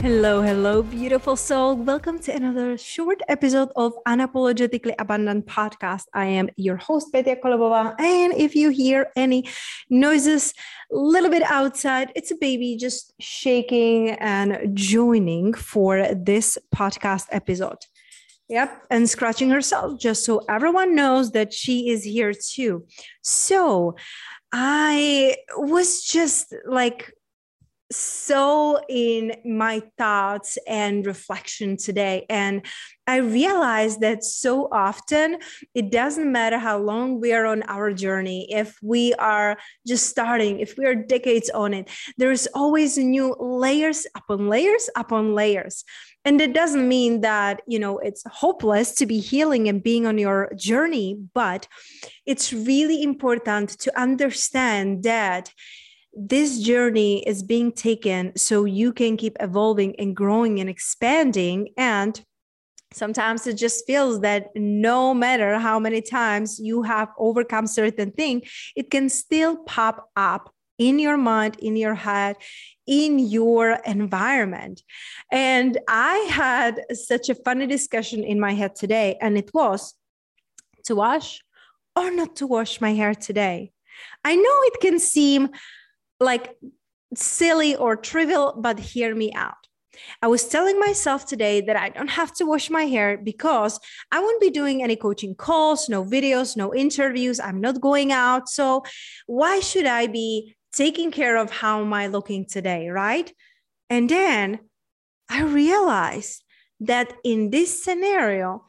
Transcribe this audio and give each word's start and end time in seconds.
Hello, 0.00 0.42
hello, 0.42 0.82
beautiful 0.82 1.36
soul. 1.36 1.74
Welcome 1.74 2.18
to 2.20 2.32
another 2.32 2.76
short 2.76 3.20
episode 3.28 3.70
of 3.74 3.94
Unapologetically 4.06 4.94
Abundant 4.98 5.46
podcast. 5.46 6.04
I 6.12 6.26
am 6.26 6.48
your 6.56 6.76
host, 6.76 7.12
Petya 7.12 7.36
Kolibova. 7.36 7.98
And 7.98 8.34
if 8.34 8.54
you 8.54 8.68
hear 8.68 9.08
any 9.16 9.48
noises 9.90 10.52
a 10.92 10.96
little 10.96 11.30
bit 11.30 11.42
outside, 11.42 12.12
it's 12.14 12.30
a 12.30 12.36
baby 12.36 12.76
just 12.76 13.14
shaking 13.18 14.10
and 14.10 14.76
joining 14.76 15.54
for 15.54 16.14
this 16.14 16.58
podcast 16.74 17.26
episode. 17.30 17.78
Yep, 18.48 18.82
and 18.90 19.10
scratching 19.10 19.50
herself 19.50 19.98
just 19.98 20.24
so 20.24 20.40
everyone 20.48 20.94
knows 20.94 21.32
that 21.32 21.52
she 21.52 21.88
is 21.88 22.04
here 22.04 22.32
too. 22.32 22.84
So, 23.22 23.96
I 24.52 25.36
was 25.56 26.02
just 26.02 26.54
like 26.66 27.12
so 27.90 28.80
in 28.88 29.36
my 29.44 29.82
thoughts 29.96 30.58
and 30.66 31.06
reflection 31.06 31.76
today. 31.76 32.26
And 32.28 32.66
I 33.06 33.18
realized 33.18 34.00
that 34.00 34.24
so 34.24 34.68
often 34.72 35.38
it 35.74 35.92
doesn't 35.92 36.30
matter 36.30 36.58
how 36.58 36.78
long 36.78 37.20
we 37.20 37.32
are 37.32 37.46
on 37.46 37.62
our 37.68 37.92
journey, 37.92 38.48
if 38.50 38.76
we 38.82 39.14
are 39.14 39.56
just 39.86 40.06
starting, 40.06 40.58
if 40.58 40.76
we 40.76 40.84
are 40.86 40.94
decades 40.96 41.48
on 41.50 41.72
it, 41.74 41.88
there's 42.18 42.48
always 42.48 42.98
new 42.98 43.36
layers 43.38 44.06
upon 44.16 44.48
layers 44.48 44.90
upon 44.96 45.34
layers. 45.34 45.84
And 46.24 46.40
it 46.40 46.52
doesn't 46.52 46.88
mean 46.88 47.20
that, 47.20 47.62
you 47.68 47.78
know, 47.78 47.98
it's 47.98 48.24
hopeless 48.26 48.92
to 48.96 49.06
be 49.06 49.20
healing 49.20 49.68
and 49.68 49.80
being 49.80 50.06
on 50.06 50.18
your 50.18 50.52
journey, 50.56 51.16
but 51.34 51.68
it's 52.26 52.52
really 52.52 53.04
important 53.04 53.70
to 53.78 53.96
understand 53.96 55.04
that 55.04 55.52
this 56.16 56.60
journey 56.60 57.22
is 57.28 57.42
being 57.42 57.70
taken 57.70 58.32
so 58.36 58.64
you 58.64 58.92
can 58.92 59.18
keep 59.18 59.36
evolving 59.38 59.94
and 59.96 60.16
growing 60.16 60.58
and 60.60 60.70
expanding. 60.70 61.68
And 61.76 62.18
sometimes 62.92 63.46
it 63.46 63.54
just 63.54 63.86
feels 63.86 64.20
that 64.20 64.48
no 64.56 65.12
matter 65.12 65.58
how 65.58 65.78
many 65.78 66.00
times 66.00 66.58
you 66.58 66.82
have 66.82 67.08
overcome 67.18 67.66
certain 67.66 68.10
thing 68.12 68.42
it 68.74 68.90
can 68.90 69.08
still 69.08 69.56
pop 69.64 70.08
up 70.16 70.54
in 70.78 70.98
your 70.98 71.16
mind 71.16 71.56
in 71.58 71.76
your 71.76 71.94
head 71.94 72.36
in 72.86 73.18
your 73.18 73.72
environment. 73.84 74.82
And 75.32 75.78
i 75.88 76.16
had 76.30 76.80
such 76.96 77.28
a 77.28 77.34
funny 77.34 77.66
discussion 77.66 78.22
in 78.22 78.38
my 78.38 78.52
head 78.52 78.76
today 78.76 79.18
and 79.20 79.36
it 79.36 79.50
was 79.52 79.94
to 80.84 80.94
wash 80.94 81.42
or 81.96 82.10
not 82.10 82.36
to 82.36 82.46
wash 82.46 82.80
my 82.80 82.94
hair 82.94 83.14
today. 83.14 83.72
I 84.24 84.36
know 84.36 84.56
it 84.62 84.80
can 84.80 84.98
seem 84.98 85.48
like 86.20 86.56
silly 87.14 87.76
or 87.76 87.96
trivial, 87.96 88.54
but 88.58 88.78
hear 88.78 89.14
me 89.14 89.32
out. 89.34 89.54
I 90.22 90.28
was 90.28 90.48
telling 90.48 90.78
myself 90.78 91.26
today 91.26 91.60
that 91.62 91.76
I 91.76 91.88
don't 91.88 92.10
have 92.10 92.34
to 92.34 92.44
wash 92.44 92.70
my 92.70 92.84
hair 92.84 93.16
because 93.16 93.80
I 94.12 94.20
won't 94.20 94.40
be 94.40 94.50
doing 94.50 94.82
any 94.82 94.96
coaching 94.96 95.34
calls, 95.34 95.88
no 95.88 96.04
videos, 96.04 96.56
no 96.56 96.74
interviews. 96.74 97.40
I'm 97.40 97.60
not 97.60 97.80
going 97.80 98.12
out. 98.12 98.48
So, 98.48 98.84
why 99.26 99.60
should 99.60 99.86
I 99.86 100.06
be 100.06 100.54
taking 100.72 101.10
care 101.10 101.36
of 101.36 101.50
how 101.50 101.80
am 101.80 101.92
I 101.92 102.08
looking 102.08 102.46
today? 102.46 102.88
Right. 102.88 103.32
And 103.88 104.08
then 104.08 104.60
I 105.30 105.42
realized 105.42 106.44
that 106.80 107.14
in 107.24 107.50
this 107.50 107.82
scenario, 107.82 108.66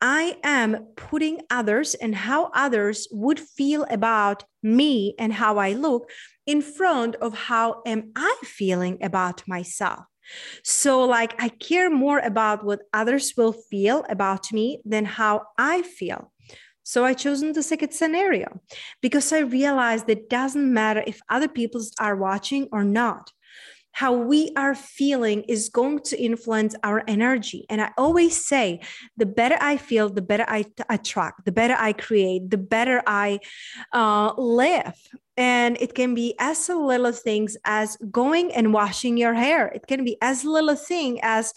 I 0.00 0.38
am 0.42 0.86
putting 0.96 1.42
others 1.50 1.94
and 1.94 2.14
how 2.14 2.50
others 2.54 3.06
would 3.10 3.38
feel 3.38 3.84
about 3.90 4.44
me 4.62 5.14
and 5.18 5.32
how 5.32 5.58
I 5.58 5.74
look 5.74 6.10
in 6.50 6.60
front 6.60 7.14
of 7.26 7.32
how 7.48 7.80
am 7.86 8.10
I 8.16 8.34
feeling 8.42 8.98
about 9.02 9.46
myself. 9.46 10.04
So 10.64 11.04
like 11.04 11.32
I 11.40 11.48
care 11.48 11.90
more 11.90 12.18
about 12.18 12.64
what 12.64 12.80
others 12.92 13.34
will 13.36 13.54
feel 13.70 14.04
about 14.08 14.52
me 14.52 14.80
than 14.84 15.04
how 15.04 15.42
I 15.56 15.82
feel. 15.82 16.32
So 16.82 17.04
I 17.04 17.14
chosen 17.14 17.52
the 17.52 17.62
second 17.62 17.92
scenario 17.92 18.48
because 19.00 19.32
I 19.32 19.40
realized 19.60 20.08
it 20.08 20.28
doesn't 20.28 20.74
matter 20.74 21.04
if 21.06 21.20
other 21.28 21.48
people 21.48 21.82
are 22.00 22.16
watching 22.16 22.68
or 22.72 22.82
not 22.82 23.30
how 23.92 24.12
we 24.12 24.52
are 24.56 24.74
feeling 24.74 25.42
is 25.42 25.68
going 25.68 25.98
to 25.98 26.20
influence 26.20 26.74
our 26.82 27.02
energy. 27.08 27.66
And 27.68 27.80
I 27.80 27.90
always 27.98 28.46
say, 28.46 28.80
the 29.16 29.26
better 29.26 29.56
I 29.60 29.76
feel, 29.76 30.08
the 30.08 30.22
better 30.22 30.44
I 30.46 30.64
attract, 30.88 31.44
the 31.44 31.52
better 31.52 31.74
I 31.76 31.92
create, 31.92 32.50
the 32.50 32.58
better 32.58 33.02
I 33.06 33.40
uh, 33.92 34.32
live. 34.36 34.96
And 35.40 35.78
it 35.80 35.94
can 35.94 36.14
be 36.14 36.34
as 36.38 36.68
little 36.68 37.12
things 37.12 37.56
as 37.64 37.96
going 38.10 38.52
and 38.52 38.74
washing 38.74 39.16
your 39.16 39.32
hair. 39.32 39.68
It 39.68 39.86
can 39.86 40.04
be 40.04 40.18
as 40.20 40.44
little 40.44 40.76
thing 40.76 41.18
as 41.22 41.54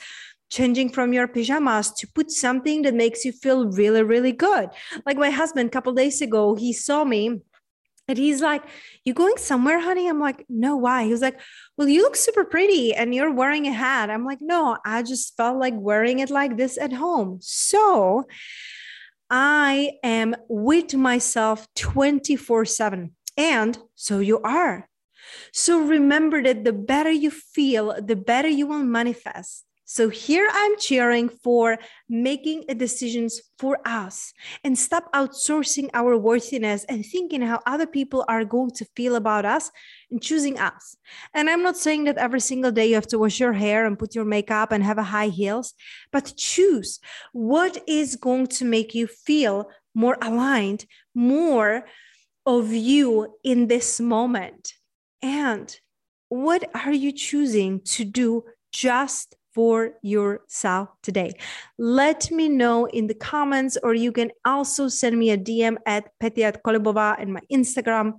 changing 0.50 0.88
from 0.88 1.12
your 1.12 1.28
pajamas 1.28 1.92
to 1.92 2.08
put 2.08 2.32
something 2.32 2.84
that 2.84 2.94
makes 2.94 3.26
you 3.26 3.34
feel 3.34 3.68
really, 3.68 4.02
really 4.02 4.32
good. 4.32 4.70
Like 5.06 5.18
my 5.18 5.32
husband, 5.32 5.68
a 5.68 5.72
couple 5.72 5.92
days 5.92 6.22
ago, 6.22 6.56
he 6.56 6.72
saw 6.72 7.04
me 7.04 7.42
and 8.08 8.18
he's 8.18 8.42
like, 8.42 8.64
You 9.04 9.14
going 9.14 9.36
somewhere, 9.36 9.82
honey? 9.82 10.08
I'm 10.08 10.22
like, 10.22 10.46
No, 10.48 10.78
why? 10.78 11.04
He 11.04 11.12
was 11.12 11.22
like, 11.22 11.42
Well, 11.76 11.90
you 11.90 12.04
look 12.04 12.16
super 12.16 12.46
pretty 12.46 12.94
and 12.94 13.14
you're 13.14 13.34
wearing 13.34 13.68
a 13.68 13.74
hat. 13.74 14.10
I'm 14.10 14.24
like, 14.24 14.40
No, 14.40 14.78
I 14.86 15.04
just 15.04 15.36
felt 15.36 15.58
like 15.58 15.74
wearing 15.76 16.20
it 16.20 16.30
like 16.30 16.56
this 16.56 16.78
at 16.78 16.94
home. 16.94 17.40
So 17.42 18.24
I 19.30 19.92
am 20.04 20.36
with 20.48 20.94
myself 20.94 21.68
24 21.76 22.64
7. 22.64 23.12
And 23.38 23.78
so 23.96 24.20
you 24.20 24.40
are. 24.42 24.90
So 25.52 25.80
remember 25.80 26.44
that 26.44 26.64
the 26.64 26.74
better 26.74 27.12
you 27.12 27.32
feel, 27.32 27.96
the 28.02 28.16
better 28.16 28.48
you 28.50 28.68
will 28.68 28.84
manifest. 28.84 29.66
So 29.86 30.10
here 30.10 30.50
I'm 30.52 30.80
cheering 30.80 31.30
for 31.30 31.78
making 32.10 32.64
decisions 32.78 33.42
for 33.60 33.78
us 33.86 34.34
and 34.64 34.76
stop 34.76 35.12
outsourcing 35.14 35.90
our 35.94 36.18
worthiness 36.18 36.84
and 36.86 37.06
thinking 37.06 37.42
how 37.42 37.60
other 37.68 37.86
people 37.86 38.26
are 38.28 38.46
going 38.46 38.72
to 38.72 38.86
feel 38.96 39.16
about 39.16 39.46
us 39.46 39.70
and 40.10 40.22
choosing 40.22 40.58
us. 40.58 40.96
And 41.34 41.50
I'm 41.50 41.62
not 41.62 41.78
saying 41.78 42.06
that 42.06 42.18
every 42.18 42.40
single 42.40 42.72
day 42.72 42.88
you 42.88 42.96
have 42.96 43.08
to 43.08 43.20
wash 43.20 43.40
your 43.40 43.54
hair 43.54 43.86
and 43.86 44.00
put 44.00 44.16
your 44.16 44.26
makeup 44.26 44.72
and 44.72 44.84
have 44.84 44.98
a 44.98 45.04
high 45.04 45.28
heels, 45.28 45.74
but 46.12 46.34
choose 46.38 47.00
what 47.34 47.78
is 47.86 48.16
going 48.16 48.48
to 48.48 48.66
make 48.66 48.96
you 48.96 49.06
feel 49.06 49.70
more 49.94 50.18
aligned, 50.22 50.86
more 51.14 51.86
of 52.46 52.72
you 52.72 53.36
in 53.44 53.68
this 53.68 54.00
moment. 54.00 54.74
And 55.22 55.76
what 56.30 56.70
are 56.76 56.94
you 56.94 57.12
choosing 57.12 57.82
to 57.82 58.04
do 58.04 58.44
just 58.72 59.36
for 59.54 59.92
yourself 60.02 60.90
today. 61.02 61.34
Let 61.78 62.32
me 62.32 62.50
know 62.50 62.86
in 62.86 63.08
the 63.08 63.14
comments, 63.14 63.78
or 63.84 63.94
you 63.94 64.12
can 64.12 64.32
also 64.46 64.88
send 64.88 65.18
me 65.18 65.32
a 65.32 65.38
DM 65.38 65.78
at 65.86 66.10
Petya 66.20 66.54
Kolibova 66.66 67.16
and 67.20 67.34
my 67.34 67.42
Instagram. 67.52 68.14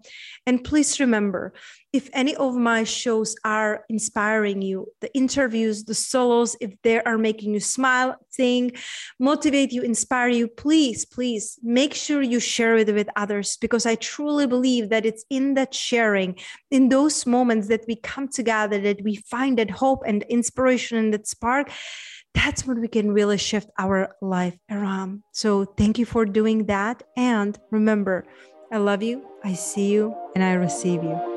And 0.46 0.62
please 0.62 1.00
remember, 1.00 1.52
if 1.94 2.10
any 2.12 2.34
of 2.34 2.56
my 2.56 2.82
shows 2.82 3.36
are 3.44 3.84
inspiring 3.88 4.60
you, 4.60 4.88
the 5.00 5.14
interviews, 5.14 5.84
the 5.84 5.94
solos, 5.94 6.56
if 6.60 6.74
they 6.82 7.00
are 7.00 7.16
making 7.16 7.54
you 7.54 7.60
smile, 7.60 8.16
think, 8.36 8.78
motivate 9.20 9.70
you, 9.70 9.82
inspire 9.82 10.28
you, 10.28 10.48
please, 10.48 11.04
please 11.04 11.56
make 11.62 11.94
sure 11.94 12.20
you 12.20 12.40
share 12.40 12.76
it 12.78 12.92
with 12.92 13.08
others 13.14 13.56
because 13.58 13.86
I 13.86 13.94
truly 13.94 14.48
believe 14.48 14.88
that 14.88 15.06
it's 15.06 15.24
in 15.30 15.54
that 15.54 15.72
sharing, 15.72 16.36
in 16.72 16.88
those 16.88 17.26
moments 17.26 17.68
that 17.68 17.84
we 17.86 17.94
come 17.94 18.26
together, 18.26 18.80
that 18.80 19.02
we 19.04 19.16
find 19.30 19.56
that 19.58 19.70
hope 19.70 20.02
and 20.04 20.24
inspiration 20.24 20.98
and 20.98 21.14
spark 21.26 21.70
that's 22.34 22.66
when 22.66 22.80
we 22.80 22.88
can 22.88 23.12
really 23.12 23.38
shift 23.38 23.70
our 23.78 24.14
life 24.20 24.58
around. 24.70 25.22
So 25.32 25.64
thank 25.64 25.98
you 25.98 26.04
for 26.04 26.26
doing 26.26 26.66
that. 26.66 27.02
And 27.16 27.58
remember, 27.70 28.24
I 28.72 28.78
love 28.78 29.02
you, 29.02 29.24
I 29.44 29.54
see 29.54 29.92
you, 29.92 30.14
and 30.34 30.42
I 30.42 30.54
receive 30.54 31.02
you. 31.02 31.33